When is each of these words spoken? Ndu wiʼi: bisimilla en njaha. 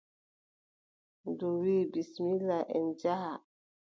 Ndu 1.29 1.47
wiʼi: 1.61 1.89
bisimilla 1.91 2.57
en 2.75 2.83
njaha. 2.89 3.31